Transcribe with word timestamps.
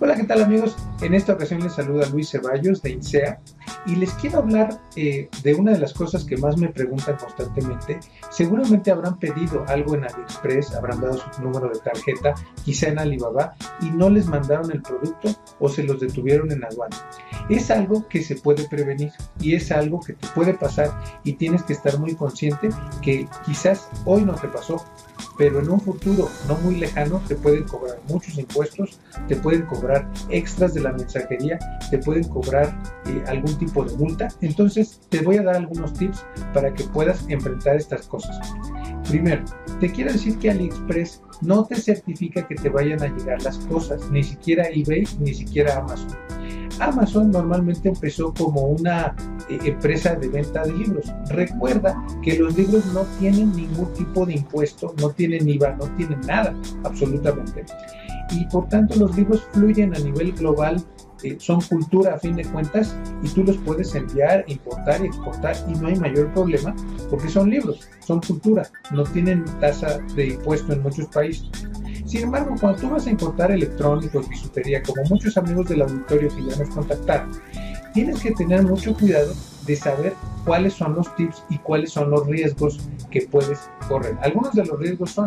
Hola, 0.00 0.16
¿qué 0.16 0.24
tal 0.24 0.42
amigos? 0.42 0.76
En 1.02 1.14
esta 1.14 1.34
ocasión 1.34 1.62
les 1.62 1.74
saluda 1.74 2.08
Luis 2.08 2.28
Ceballos 2.28 2.82
de 2.82 2.90
INSEA 2.90 3.40
y 3.86 3.94
les 3.94 4.12
quiero 4.14 4.38
hablar 4.38 4.80
eh, 4.96 5.28
de 5.44 5.54
una 5.54 5.70
de 5.70 5.78
las 5.78 5.92
cosas 5.94 6.24
que 6.24 6.36
más 6.36 6.56
me 6.56 6.68
preguntan 6.68 7.16
constantemente. 7.16 8.00
Seguramente 8.28 8.90
habrán 8.90 9.20
pedido 9.20 9.64
algo 9.68 9.94
en 9.94 10.04
AliExpress, 10.04 10.74
habrán 10.74 11.00
dado 11.00 11.18
su 11.18 11.42
número 11.42 11.68
de 11.68 11.78
tarjeta, 11.78 12.34
quizá 12.64 12.88
en 12.88 12.98
Alibaba, 12.98 13.54
y 13.80 13.90
no 13.90 14.10
les 14.10 14.26
mandaron 14.26 14.72
el 14.72 14.82
producto 14.82 15.28
o 15.60 15.68
se 15.68 15.84
los 15.84 16.00
detuvieron 16.00 16.50
en 16.50 16.64
aduana. 16.64 16.96
Es 17.48 17.70
algo 17.70 18.08
que 18.08 18.22
se 18.22 18.34
puede 18.34 18.68
prevenir 18.68 19.12
y 19.38 19.54
es 19.54 19.70
algo 19.70 20.00
que 20.00 20.14
te 20.14 20.26
puede 20.28 20.54
pasar 20.54 20.90
y 21.22 21.34
tienes 21.34 21.62
que 21.62 21.72
estar 21.72 22.00
muy 22.00 22.16
consciente 22.16 22.68
que 23.00 23.28
quizás 23.46 23.88
hoy 24.04 24.24
no 24.24 24.34
te 24.34 24.48
pasó, 24.48 24.84
pero 25.36 25.60
en 25.60 25.70
un 25.70 25.80
futuro 25.80 26.28
no 26.48 26.56
muy 26.58 26.76
lejano 26.76 27.20
te 27.26 27.34
pueden 27.34 27.64
cobrar 27.64 27.98
muchos 28.08 28.38
impuestos, 28.38 29.00
te 29.28 29.36
pueden 29.36 29.62
cobrar 29.66 30.10
extras 30.30 30.74
de 30.74 30.80
la 30.80 30.92
mensajería, 30.92 31.58
te 31.90 31.98
pueden 31.98 32.24
cobrar 32.24 32.74
eh, 33.06 33.22
algún 33.26 33.56
tipo 33.58 33.84
de 33.84 33.96
multa. 33.96 34.28
Entonces 34.40 35.00
te 35.08 35.20
voy 35.22 35.38
a 35.38 35.42
dar 35.42 35.56
algunos 35.56 35.92
tips 35.94 36.24
para 36.52 36.72
que 36.72 36.84
puedas 36.84 37.24
enfrentar 37.28 37.76
estas 37.76 38.06
cosas. 38.06 38.38
Primero, 39.08 39.44
te 39.80 39.90
quiero 39.90 40.12
decir 40.12 40.38
que 40.38 40.50
AliExpress 40.50 41.22
no 41.42 41.64
te 41.64 41.76
certifica 41.76 42.46
que 42.46 42.54
te 42.54 42.68
vayan 42.68 43.02
a 43.02 43.08
llegar 43.08 43.42
las 43.42 43.58
cosas, 43.58 44.10
ni 44.10 44.22
siquiera 44.22 44.68
eBay, 44.68 45.06
ni 45.18 45.34
siquiera 45.34 45.76
Amazon. 45.78 46.16
Amazon 46.80 47.30
normalmente 47.30 47.88
empezó 47.88 48.32
como 48.34 48.62
una 48.62 49.14
eh, 49.48 49.58
empresa 49.64 50.14
de 50.14 50.28
venta 50.28 50.64
de 50.64 50.72
libros. 50.72 51.12
Recuerda 51.28 52.04
que 52.22 52.38
los 52.38 52.56
libros 52.56 52.84
no 52.92 53.02
tienen 53.18 53.54
ningún 53.54 53.92
tipo 53.94 54.26
de 54.26 54.34
impuesto, 54.34 54.94
no 55.00 55.10
tienen 55.10 55.48
IVA, 55.48 55.76
no 55.76 55.86
tienen 55.96 56.20
nada, 56.22 56.54
absolutamente. 56.84 57.64
Y 58.30 58.44
por 58.46 58.68
tanto 58.68 58.96
los 58.96 59.16
libros 59.16 59.46
fluyen 59.52 59.94
a 59.94 59.98
nivel 59.98 60.32
global, 60.32 60.82
eh, 61.22 61.36
son 61.38 61.60
cultura 61.62 62.14
a 62.14 62.18
fin 62.18 62.36
de 62.36 62.44
cuentas, 62.44 62.96
y 63.22 63.28
tú 63.28 63.44
los 63.44 63.56
puedes 63.58 63.94
enviar, 63.94 64.44
importar 64.46 65.02
y 65.02 65.06
exportar 65.06 65.56
y 65.68 65.72
no 65.72 65.88
hay 65.88 65.96
mayor 65.96 66.32
problema 66.32 66.74
porque 67.08 67.28
son 67.28 67.50
libros, 67.50 67.88
son 68.00 68.20
cultura, 68.20 68.68
no 68.90 69.04
tienen 69.04 69.44
tasa 69.60 69.98
de 70.14 70.28
impuesto 70.28 70.72
en 70.72 70.82
muchos 70.82 71.06
países. 71.08 71.48
Sin 72.14 72.22
embargo, 72.22 72.54
cuando 72.60 72.80
tú 72.80 72.90
vas 72.90 73.08
a 73.08 73.10
importar 73.10 73.50
electrónicos, 73.50 74.28
bisutería, 74.28 74.80
como 74.84 75.02
muchos 75.10 75.36
amigos 75.36 75.68
del 75.68 75.82
auditorio 75.82 76.28
que 76.28 76.44
ya 76.44 76.56
nos 76.56 76.68
contactaron, 76.68 77.32
tienes 77.92 78.22
que 78.22 78.30
tener 78.30 78.62
mucho 78.62 78.94
cuidado 78.94 79.34
de 79.66 79.74
saber 79.74 80.14
cuáles 80.44 80.74
son 80.74 80.94
los 80.94 81.12
tips 81.16 81.42
y 81.50 81.58
cuáles 81.58 81.90
son 81.90 82.10
los 82.12 82.24
riesgos 82.28 82.78
que 83.10 83.22
puedes 83.22 83.68
correr. 83.88 84.16
Algunos 84.22 84.54
de 84.54 84.64
los 84.64 84.78
riesgos 84.78 85.10
son 85.10 85.26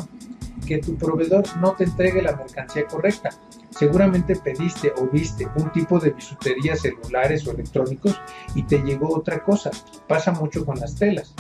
que 0.66 0.78
tu 0.78 0.96
proveedor 0.96 1.44
no 1.58 1.74
te 1.74 1.84
entregue 1.84 2.22
la 2.22 2.38
mercancía 2.38 2.88
correcta. 2.88 3.32
Seguramente 3.70 4.38
pediste 4.38 4.94
o 4.96 5.08
viste 5.08 5.46
un 5.58 5.70
tipo 5.74 6.00
de 6.00 6.12
bisutería, 6.12 6.78
celulares 6.78 7.46
o 7.48 7.52
electrónicos 7.52 8.18
y 8.56 8.64
te 8.64 8.78
llegó 8.78 9.14
otra 9.14 9.44
cosa. 9.44 9.72
Pasa 10.08 10.32
mucho 10.32 10.66
con 10.66 10.80
las 10.80 10.96
telas. 10.96 11.36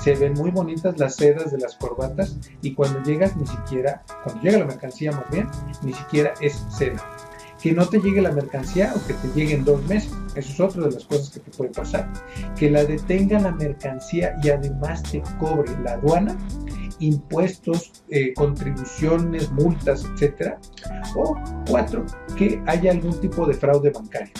Se 0.00 0.14
ven 0.14 0.34
muy 0.34 0.50
bonitas 0.50 0.98
las 0.98 1.16
sedas 1.16 1.50
de 1.50 1.58
las 1.58 1.76
corbatas 1.76 2.36
y 2.60 2.74
cuando 2.74 3.02
llegas 3.02 3.36
ni 3.36 3.46
siquiera, 3.46 4.02
cuando 4.24 4.42
llega 4.42 4.58
la 4.58 4.64
mercancía 4.64 5.12
más 5.12 5.30
bien, 5.30 5.48
ni 5.82 5.92
siquiera 5.92 6.34
es 6.40 6.64
seda 6.70 7.04
que 7.62 7.72
no 7.72 7.88
te 7.88 8.00
llegue 8.00 8.20
la 8.20 8.32
mercancía 8.32 8.92
o 8.94 9.06
que 9.06 9.14
te 9.14 9.28
llegue 9.28 9.54
en 9.54 9.64
dos 9.64 9.80
meses. 9.84 10.12
Eso 10.34 10.52
es 10.52 10.60
otra 10.60 10.88
de 10.88 10.90
las 10.90 11.04
cosas 11.04 11.30
que 11.30 11.40
te 11.40 11.50
puede 11.56 11.70
pasar. 11.70 12.12
Que 12.58 12.68
la 12.68 12.84
detenga 12.84 13.38
la 13.38 13.52
mercancía 13.52 14.36
y 14.42 14.50
además 14.50 15.02
te 15.04 15.22
cobre 15.38 15.70
la 15.84 15.92
aduana, 15.92 16.36
impuestos, 16.98 17.92
eh, 18.08 18.34
contribuciones, 18.34 19.50
multas, 19.52 20.04
etcétera. 20.04 20.58
O 21.14 21.38
cuatro, 21.68 22.04
que 22.36 22.60
haya 22.66 22.90
algún 22.90 23.18
tipo 23.20 23.46
de 23.46 23.54
fraude 23.54 23.90
bancario. 23.90 24.32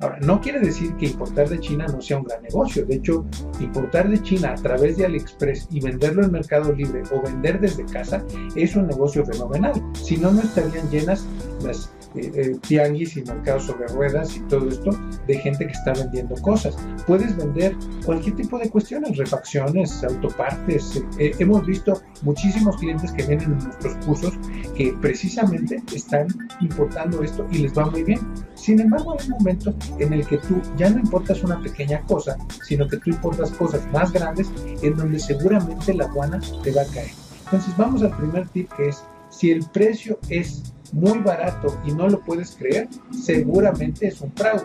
Ahora, 0.00 0.18
no 0.20 0.40
quiere 0.40 0.60
decir 0.60 0.94
que 0.96 1.06
importar 1.06 1.48
de 1.48 1.58
China 1.58 1.86
no 1.86 2.00
sea 2.00 2.18
un 2.18 2.24
gran 2.24 2.42
negocio. 2.42 2.84
De 2.84 2.96
hecho, 2.96 3.24
importar 3.60 4.08
de 4.08 4.22
China 4.22 4.52
a 4.52 4.54
través 4.54 4.96
de 4.96 5.06
AliExpress 5.06 5.68
y 5.70 5.80
venderlo 5.80 6.24
en 6.24 6.32
Mercado 6.32 6.72
Libre 6.72 7.02
o 7.12 7.22
vender 7.22 7.60
desde 7.60 7.84
casa 7.86 8.24
es 8.54 8.76
un 8.76 8.86
negocio 8.86 9.24
fenomenal. 9.24 9.82
Si 9.94 10.16
no, 10.16 10.30
no 10.32 10.42
estarían 10.42 10.90
llenas 10.90 11.26
las 11.62 11.90
eh, 12.16 12.32
eh, 12.34 12.56
tianguis 12.66 13.16
y 13.16 13.22
mercados 13.22 13.64
sobre 13.64 13.86
ruedas 13.88 14.36
y 14.36 14.40
todo 14.40 14.68
esto 14.68 14.90
de 15.26 15.38
gente 15.38 15.66
que 15.66 15.72
está 15.72 15.92
vendiendo 15.92 16.34
cosas. 16.36 16.76
Puedes 17.06 17.36
vender 17.36 17.76
cualquier 18.04 18.36
tipo 18.36 18.58
de 18.58 18.70
cuestiones, 18.70 19.16
refacciones, 19.18 20.02
autopartes. 20.02 21.02
Eh, 21.18 21.32
hemos 21.38 21.66
visto 21.66 22.00
muchísimos 22.22 22.76
clientes 22.78 23.12
que 23.12 23.24
vienen 23.24 23.52
en 23.52 23.58
nuestros 23.58 23.96
cursos 24.06 24.34
que 24.76 24.92
precisamente 25.00 25.82
están 25.94 26.28
importando 26.60 27.22
esto 27.22 27.46
y 27.50 27.58
les 27.58 27.76
va 27.76 27.86
muy 27.86 28.02
bien. 28.02 28.20
Sin 28.54 28.80
embargo, 28.80 29.16
hay 29.18 29.26
un 29.26 29.32
momento 29.38 29.74
en 29.98 30.12
el 30.12 30.26
que 30.26 30.38
tú 30.38 30.60
ya 30.76 30.90
no 30.90 30.98
importas 30.98 31.42
una 31.42 31.60
pequeña 31.60 32.02
cosa, 32.02 32.36
sino 32.62 32.86
que 32.86 32.98
tú 32.98 33.10
importas 33.10 33.50
cosas 33.52 33.90
más 33.92 34.12
grandes 34.12 34.50
en 34.82 34.96
donde 34.96 35.18
seguramente 35.18 35.94
la 35.94 36.04
aduana 36.04 36.40
te 36.62 36.72
va 36.72 36.82
a 36.82 36.86
caer. 36.86 37.10
Entonces 37.44 37.76
vamos 37.76 38.02
al 38.02 38.16
primer 38.16 38.48
tip 38.48 38.70
que 38.72 38.88
es, 38.88 39.02
si 39.30 39.50
el 39.50 39.64
precio 39.70 40.18
es 40.28 40.74
muy 40.92 41.18
barato 41.18 41.78
y 41.84 41.92
no 41.92 42.08
lo 42.08 42.20
puedes 42.20 42.56
creer, 42.56 42.88
seguramente 43.10 44.08
es 44.08 44.20
un 44.20 44.32
fraude. 44.32 44.64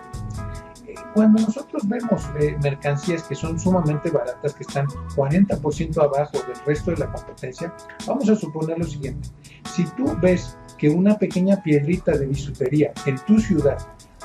Cuando 1.13 1.41
nosotros 1.41 1.88
vemos 1.88 2.24
eh, 2.40 2.57
mercancías 2.62 3.24
que 3.24 3.35
son 3.35 3.59
sumamente 3.59 4.09
baratas, 4.09 4.53
que 4.53 4.63
están 4.63 4.88
40% 5.16 6.03
abajo 6.03 6.38
del 6.47 6.66
resto 6.66 6.91
de 6.91 6.97
la 6.97 7.12
competencia, 7.12 7.74
vamos 8.07 8.29
a 8.29 8.35
suponer 8.35 8.78
lo 8.78 8.85
siguiente. 8.85 9.29
Si 9.74 9.84
tú 9.96 10.16
ves 10.22 10.57
que 10.78 10.90
una 10.90 11.18
pequeña 11.18 11.62
piedrita 11.62 12.12
de 12.12 12.28
bisutería 12.28 12.94
en 13.06 13.18
tu 13.25 13.40
ciudad 13.40 13.78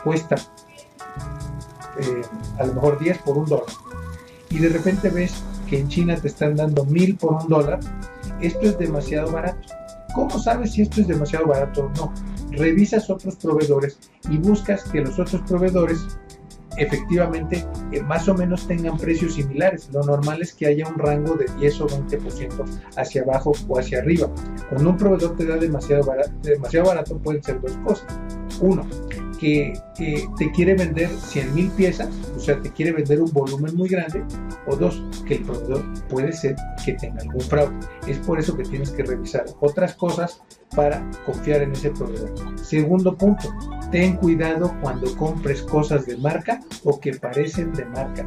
cuesta 0.02 0.36
eh, 1.98 2.22
a 2.58 2.66
lo 2.66 2.74
mejor 2.74 2.98
10 2.98 3.18
por 3.18 3.38
un 3.38 3.46
dólar 3.46 3.66
y 4.50 4.58
de 4.58 4.68
repente 4.68 5.08
ves 5.10 5.42
que 5.68 5.80
en 5.80 5.88
China 5.88 6.16
te 6.16 6.28
están 6.28 6.56
dando 6.56 6.84
1000 6.84 7.16
por 7.16 7.32
un 7.34 7.48
dólar, 7.48 7.80
esto 8.40 8.60
es 8.60 8.78
demasiado 8.78 9.32
barato 9.32 9.66
¿Cómo 10.16 10.38
sabes 10.38 10.72
si 10.72 10.80
esto 10.80 11.02
es 11.02 11.08
demasiado 11.08 11.46
barato 11.46 11.84
o 11.84 11.90
no? 11.90 12.10
Revisas 12.52 13.10
otros 13.10 13.36
proveedores 13.36 13.98
y 14.30 14.38
buscas 14.38 14.82
que 14.84 15.02
los 15.02 15.18
otros 15.18 15.42
proveedores 15.42 16.06
efectivamente 16.76 17.66
eh, 17.92 18.02
más 18.02 18.28
o 18.28 18.34
menos 18.34 18.66
tengan 18.66 18.96
precios 18.96 19.34
similares. 19.34 19.88
Lo 19.92 20.02
normal 20.02 20.42
es 20.42 20.54
que 20.54 20.66
haya 20.66 20.88
un 20.88 20.98
rango 20.98 21.34
de 21.34 21.46
10 21.58 21.80
o 21.82 21.88
20% 21.88 22.64
hacia 22.96 23.22
abajo 23.22 23.52
o 23.68 23.78
hacia 23.78 23.98
arriba. 23.98 24.28
Cuando 24.68 24.90
un 24.90 24.96
proveedor 24.96 25.36
te 25.36 25.46
da 25.46 25.56
demasiado 25.56 26.04
barato, 26.04 26.32
demasiado 26.42 26.86
barato 26.86 27.18
pueden 27.18 27.42
ser 27.42 27.60
dos 27.60 27.76
cosas. 27.78 28.06
Uno, 28.60 28.86
que, 29.38 29.74
te 29.96 30.50
quiere 30.52 30.74
vender 30.74 31.08
100 31.08 31.54
mil 31.54 31.70
piezas, 31.70 32.08
o 32.34 32.40
sea, 32.40 32.60
te 32.60 32.70
quiere 32.70 32.92
vender 32.92 33.20
un 33.20 33.30
volumen 33.32 33.74
muy 33.76 33.88
grande, 33.88 34.24
o 34.66 34.76
dos, 34.76 35.02
que 35.26 35.36
el 35.36 35.42
proveedor 35.42 35.84
puede 36.08 36.32
ser 36.32 36.56
que 36.84 36.94
tenga 36.94 37.22
algún 37.22 37.40
fraude. 37.40 37.78
Es 38.06 38.18
por 38.18 38.38
eso 38.38 38.56
que 38.56 38.64
tienes 38.64 38.90
que 38.90 39.04
revisar 39.04 39.44
otras 39.60 39.94
cosas 39.94 40.40
para 40.74 41.08
confiar 41.24 41.62
en 41.62 41.72
ese 41.72 41.90
proveedor. 41.90 42.58
Segundo 42.58 43.16
punto, 43.16 43.54
ten 43.90 44.16
cuidado 44.16 44.74
cuando 44.82 45.14
compres 45.16 45.62
cosas 45.62 46.06
de 46.06 46.16
marca 46.16 46.60
o 46.84 46.98
que 47.00 47.14
parecen 47.14 47.72
de 47.72 47.84
marca. 47.86 48.26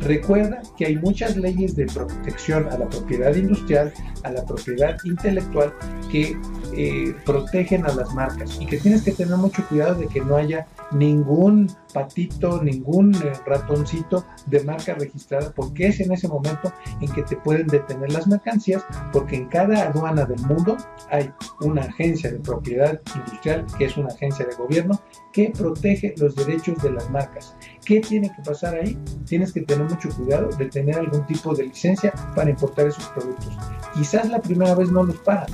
Recuerda 0.00 0.62
que 0.76 0.86
hay 0.86 0.96
muchas 0.96 1.36
leyes 1.36 1.76
de 1.76 1.86
protección 1.86 2.68
a 2.70 2.78
la 2.78 2.88
propiedad 2.88 3.34
industrial, 3.34 3.92
a 4.22 4.30
la 4.30 4.44
propiedad 4.44 4.96
intelectual 5.04 5.74
que 6.10 6.38
eh, 6.82 7.14
protegen 7.26 7.84
a 7.84 7.92
las 7.92 8.14
marcas 8.14 8.58
y 8.58 8.64
que 8.64 8.78
tienes 8.78 9.02
que 9.02 9.12
tener 9.12 9.36
mucho 9.36 9.62
cuidado 9.68 9.96
de 9.96 10.06
que 10.06 10.22
no 10.22 10.36
haya 10.36 10.66
ningún 10.92 11.70
patito, 11.92 12.62
ningún 12.62 13.14
eh, 13.16 13.32
ratoncito 13.44 14.24
de 14.46 14.64
marca 14.64 14.94
registrada, 14.94 15.52
porque 15.54 15.88
es 15.88 16.00
en 16.00 16.10
ese 16.10 16.26
momento 16.26 16.72
en 17.02 17.12
que 17.12 17.22
te 17.22 17.36
pueden 17.36 17.66
detener 17.66 18.10
las 18.12 18.26
mercancías, 18.26 18.82
porque 19.12 19.36
en 19.36 19.48
cada 19.48 19.88
aduana 19.88 20.24
del 20.24 20.40
mundo 20.46 20.78
hay 21.10 21.30
una 21.60 21.82
agencia 21.82 22.32
de 22.32 22.38
propiedad 22.38 22.98
industrial, 23.14 23.66
que 23.76 23.84
es 23.84 23.98
una 23.98 24.08
agencia 24.08 24.46
de 24.46 24.54
gobierno, 24.54 24.98
que 25.34 25.50
protege 25.50 26.14
los 26.16 26.34
derechos 26.34 26.82
de 26.82 26.92
las 26.92 27.10
marcas. 27.10 27.54
¿Qué 27.84 28.00
tiene 28.00 28.32
que 28.34 28.42
pasar 28.42 28.74
ahí? 28.74 28.96
Tienes 29.26 29.52
que 29.52 29.60
tener 29.60 29.86
mucho 29.86 30.08
cuidado 30.16 30.48
de 30.56 30.64
tener 30.66 30.96
algún 30.96 31.26
tipo 31.26 31.54
de 31.54 31.66
licencia 31.66 32.12
para 32.34 32.48
importar 32.48 32.86
esos 32.86 33.04
productos. 33.08 33.54
Quizás 33.92 34.30
la 34.30 34.40
primera 34.40 34.74
vez 34.74 34.90
no 34.90 35.04
los 35.04 35.18
pagan, 35.18 35.48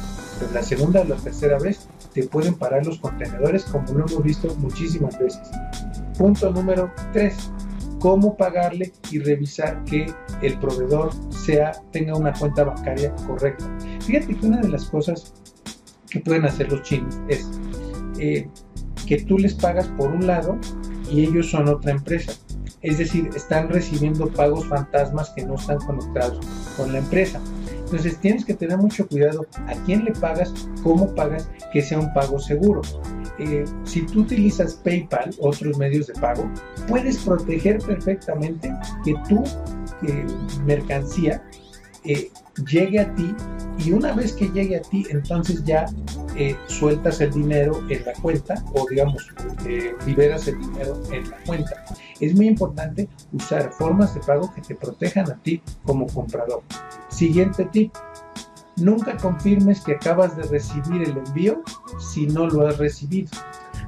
la 0.52 0.62
segunda 0.62 1.00
o 1.00 1.04
la 1.04 1.16
tercera 1.16 1.58
vez 1.58 1.88
te 2.12 2.24
pueden 2.24 2.54
parar 2.54 2.86
los 2.86 2.98
contenedores 2.98 3.64
como 3.64 3.92
lo 3.92 4.06
hemos 4.06 4.22
visto 4.22 4.54
muchísimas 4.56 5.18
veces. 5.18 5.42
Punto 6.18 6.50
número 6.50 6.90
3. 7.12 7.34
Cómo 7.98 8.36
pagarle 8.36 8.92
y 9.10 9.18
revisar 9.18 9.82
que 9.84 10.06
el 10.42 10.58
proveedor 10.58 11.10
sea, 11.30 11.72
tenga 11.92 12.16
una 12.16 12.32
cuenta 12.32 12.64
bancaria 12.64 13.14
correcta. 13.26 13.64
Fíjate 14.00 14.36
que 14.36 14.46
una 14.46 14.60
de 14.60 14.68
las 14.68 14.84
cosas 14.86 15.34
que 16.08 16.20
pueden 16.20 16.44
hacer 16.44 16.70
los 16.70 16.82
chinos 16.82 17.18
es 17.28 17.48
eh, 18.18 18.48
que 19.06 19.22
tú 19.22 19.38
les 19.38 19.54
pagas 19.54 19.86
por 19.88 20.10
un 20.10 20.26
lado 20.26 20.58
y 21.10 21.24
ellos 21.24 21.50
son 21.50 21.68
otra 21.68 21.92
empresa. 21.92 22.32
Es 22.82 22.98
decir, 22.98 23.30
están 23.34 23.68
recibiendo 23.68 24.28
pagos 24.28 24.66
fantasmas 24.66 25.30
que 25.30 25.44
no 25.44 25.54
están 25.54 25.78
conectados 25.78 26.44
con 26.76 26.92
la 26.92 26.98
empresa. 26.98 27.40
Entonces 27.86 28.18
tienes 28.18 28.44
que 28.44 28.52
tener 28.54 28.76
mucho 28.78 29.06
cuidado 29.06 29.46
a 29.68 29.72
quién 29.84 30.04
le 30.04 30.12
pagas, 30.12 30.52
cómo 30.82 31.14
pagas, 31.14 31.48
que 31.72 31.80
sea 31.80 31.98
un 31.98 32.12
pago 32.12 32.38
seguro. 32.38 32.82
eh, 33.38 33.64
si 33.84 34.02
tú 34.02 34.20
utilizas 34.20 34.74
PayPal, 34.74 35.30
otros 35.40 35.78
medios 35.78 36.08
de 36.08 36.14
pago, 36.14 36.50
puedes 36.88 37.18
proteger 37.18 37.78
perfectamente 37.78 38.72
que 39.04 39.14
tu 39.28 39.44
mercancía 40.64 41.42
eh, 42.04 42.30
llegue 42.68 43.00
a 43.00 43.14
ti 43.14 43.34
y 43.84 43.92
una 43.92 44.12
vez 44.12 44.32
que 44.32 44.48
llegue 44.48 44.76
a 44.76 44.82
ti, 44.82 45.06
entonces 45.10 45.62
ya 45.64 45.86
eh, 46.36 46.56
sueltas 46.66 47.20
el 47.20 47.32
dinero 47.32 47.82
en 47.88 48.04
la 48.04 48.12
cuenta 48.14 48.62
o 48.74 48.86
digamos, 48.88 49.28
liberas 50.06 50.46
el 50.48 50.58
dinero 50.58 51.00
en 51.10 51.30
la 51.30 51.38
cuenta. 51.44 51.84
Es 52.20 52.34
muy 52.34 52.48
importante 52.48 53.08
usar 53.32 53.72
formas 53.72 54.14
de 54.14 54.20
pago 54.20 54.52
que 54.54 54.62
te 54.62 54.74
protejan 54.74 55.30
a 55.30 55.36
ti 55.36 55.62
como 55.84 56.06
comprador. 56.06 56.62
Siguiente 57.08 57.64
tip, 57.66 57.92
Nunca 58.76 59.16
confirmes 59.16 59.80
que 59.80 59.92
acabas 59.92 60.36
de 60.36 60.42
recibir 60.42 61.02
el 61.02 61.16
envío 61.16 61.62
si 61.98 62.26
no 62.26 62.46
lo 62.46 62.66
has 62.66 62.76
recibido. 62.76 63.30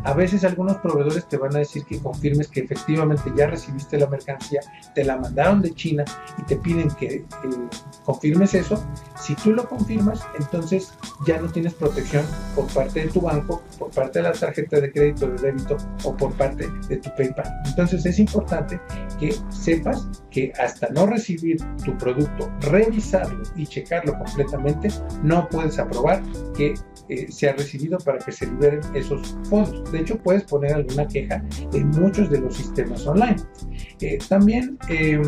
A 0.09 0.15
veces 0.15 0.43
algunos 0.43 0.79
proveedores 0.79 1.29
te 1.29 1.37
van 1.37 1.55
a 1.55 1.59
decir 1.59 1.85
que 1.85 2.01
confirmes 2.01 2.49
que 2.49 2.61
efectivamente 2.61 3.31
ya 3.37 3.47
recibiste 3.47 3.99
la 3.99 4.07
mercancía, 4.07 4.61
te 4.95 5.05
la 5.05 5.19
mandaron 5.19 5.61
de 5.61 5.75
China 5.75 6.03
y 6.39 6.43
te 6.45 6.57
piden 6.57 6.89
que 6.93 7.27
confirmes 8.07 8.55
eso. 8.55 8.83
Si 9.21 9.35
tú 9.35 9.53
lo 9.53 9.69
confirmas, 9.69 10.27
entonces 10.39 10.95
ya 11.27 11.39
no 11.39 11.53
tienes 11.53 11.75
protección 11.75 12.25
por 12.55 12.67
parte 12.69 13.01
de 13.01 13.09
tu 13.09 13.21
banco, 13.21 13.63
por 13.79 13.91
parte 13.91 14.21
de 14.21 14.23
la 14.23 14.33
tarjeta 14.33 14.81
de 14.81 14.91
crédito, 14.91 15.27
de 15.29 15.43
débito 15.43 15.77
o 16.05 16.17
por 16.17 16.33
parte 16.37 16.67
de 16.89 16.97
tu 16.97 17.15
PayPal. 17.15 17.53
Entonces 17.67 18.07
es 18.07 18.19
importante 18.19 18.81
que 19.21 19.37
sepas 19.51 20.09
que 20.31 20.55
hasta 20.59 20.89
no 20.89 21.05
recibir 21.05 21.59
tu 21.85 21.99
producto, 21.99 22.51
revisarlo 22.63 23.43
y 23.57 23.67
checarlo 23.67 24.17
completamente, 24.17 24.89
no 25.23 25.47
puedes 25.51 25.79
aprobar 25.79 26.23
que 26.57 26.73
eh, 27.09 27.27
se 27.31 27.49
ha 27.49 27.53
recibido 27.55 27.99
para 27.99 28.19
que 28.19 28.33
se 28.33 28.47
liberen 28.47 28.81
esos 28.95 29.37
fondos. 29.49 29.91
De 29.91 30.01
hecho, 30.01 30.19
puedes 30.19 30.45
poner 30.45 30.75
alguna 30.75 31.07
queja 31.07 31.43
en 31.73 31.89
muchos 31.91 32.31
de 32.31 32.41
los 32.41 32.57
sistemas 32.57 33.07
online. 33.07 33.37
Eh, 34.01 34.19
también 34.29 34.79
em, 34.89 35.23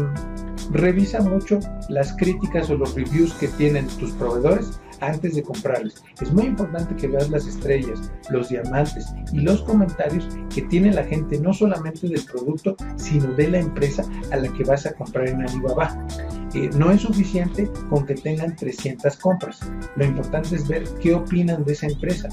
revisa 0.72 1.20
mucho 1.20 1.58
las 1.88 2.12
críticas 2.16 2.70
o 2.70 2.76
los 2.76 2.94
reviews 2.94 3.32
que 3.34 3.48
tienen 3.48 3.86
tus 3.98 4.12
proveedores 4.12 4.80
antes 5.00 5.34
de 5.34 5.42
comprarles. 5.42 6.02
Es 6.20 6.32
muy 6.32 6.44
importante 6.44 6.94
que 6.96 7.08
veas 7.08 7.30
las 7.30 7.46
estrellas, 7.46 8.10
los 8.30 8.48
diamantes 8.48 9.06
y 9.32 9.40
los 9.40 9.62
comentarios 9.62 10.28
que 10.54 10.62
tiene 10.62 10.92
la 10.92 11.04
gente 11.04 11.38
no 11.40 11.52
solamente 11.52 12.08
del 12.08 12.24
producto, 12.24 12.76
sino 12.96 13.32
de 13.34 13.48
la 13.48 13.58
empresa 13.58 14.04
a 14.32 14.36
la 14.36 14.52
que 14.52 14.64
vas 14.64 14.86
a 14.86 14.92
comprar 14.92 15.28
en 15.28 15.42
Alibaba. 15.42 16.06
Eh, 16.54 16.70
no 16.76 16.90
es 16.90 17.02
suficiente 17.02 17.70
con 17.88 18.06
que 18.06 18.14
tengan 18.14 18.56
300 18.56 19.16
compras. 19.16 19.60
Lo 19.96 20.04
importante 20.04 20.56
es 20.56 20.66
ver 20.66 20.84
qué 21.00 21.14
opinan 21.14 21.64
de 21.64 21.72
esa 21.72 21.86
empresa. 21.86 22.28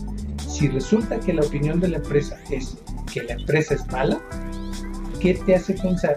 Si 0.48 0.68
resulta 0.68 1.20
que 1.20 1.34
la 1.34 1.42
opinión 1.42 1.80
de 1.80 1.90
la 1.90 1.98
empresa 1.98 2.38
es 2.50 2.78
que 3.12 3.24
la 3.24 3.34
empresa 3.34 3.76
es 3.76 3.88
mala, 3.88 4.20
¿qué 5.20 5.36
te 5.36 5.56
hace 5.56 5.74
pensar 5.74 6.16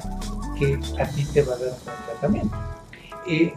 que 0.59 0.79
a 0.99 1.07
ti 1.09 1.25
te 1.33 1.43
va 1.43 1.55
a 1.55 1.59
dar 1.59 1.69
un 1.69 1.85
buen 1.85 1.97
tratamiento? 2.07 2.57
Eh, 3.27 3.53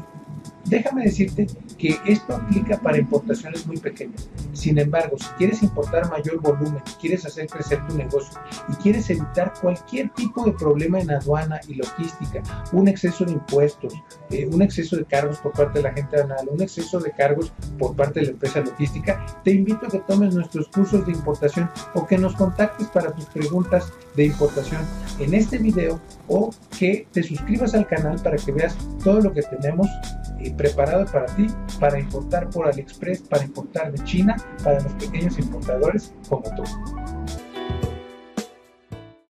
déjame 0.66 1.04
decirte 1.04 1.48
que 1.78 1.98
esto 2.06 2.36
aplica 2.36 2.78
para 2.78 2.98
importaciones 2.98 3.66
muy 3.68 3.78
pequeñas. 3.78 4.30
Sin 4.54 4.78
embargo, 4.78 5.18
si 5.18 5.28
quieres 5.38 5.62
importar 5.64 6.10
mayor 6.10 6.40
volumen, 6.42 6.82
quieres 7.00 7.26
hacer 7.26 7.48
crecer 7.48 7.86
tu 7.88 7.98
negocio 7.98 8.40
y 8.70 8.74
quieres 8.76 9.10
evitar 9.10 9.54
cualquier 9.62 10.10
tipo 10.14 10.46
de 10.46 10.54
problema 10.54 11.00
en 11.00 11.12
aduana 11.12 11.60
y 11.68 11.76
logística, 11.76 12.42
un 12.72 12.88
exceso 12.88 13.26
de 13.26 13.34
impuestos, 13.34 13.94
eh, 14.30 14.48
un 14.52 14.62
exceso 14.62 14.96
de 14.96 15.06
cargos 15.06 15.38
por 15.40 15.52
parte 15.54 15.80
de 15.80 15.84
la 15.84 15.94
gente 15.94 16.16
aduanal, 16.16 16.48
un 16.50 16.62
exceso 16.62 17.00
de 17.00 17.12
cargos 17.12 17.52
por 17.78 17.96
parte 17.96 18.22
de 18.22 18.28
la 18.28 18.32
empresa 18.32 18.62
logística, 18.62 19.26
te 19.44 19.52
invito 19.52 19.88
a 19.88 19.90
que 19.90 20.00
tomes 20.00 20.34
nuestros 20.34 20.68
cursos 20.70 21.06
de 21.06 21.12
importación 21.12 21.70
o 21.94 22.06
que 22.06 22.18
nos 22.18 22.36
contactes 22.36 22.88
para 22.88 23.12
tus 23.14 23.26
preguntas 23.26 23.92
de 24.16 24.26
importación 24.26 24.82
en 25.20 25.34
este 25.34 25.58
video 25.58 26.00
o 26.28 26.52
que 26.78 27.08
te 27.12 27.24
suscribas 27.24 27.74
al 27.74 27.88
canal 27.88 28.22
para 28.22 28.38
que 28.38 28.52
veas 28.52 28.78
todo 29.04 29.22
lo 29.22 29.34
que 29.34 29.42
tenemos 29.44 29.88
eh, 30.44 30.54
preparado 30.56 31.06
para 31.06 31.26
ti, 31.36 31.48
para 31.80 32.00
importar 32.00 32.50
por 32.50 32.68
AliExpress, 32.68 33.22
para 33.22 33.44
importar 33.44 33.92
de 33.92 34.04
China, 34.04 34.36
para 34.64 34.80
los 34.82 34.94
pequeños 34.94 35.38
importadores 35.40 36.14
como 36.30 36.44
tú. 36.56 36.64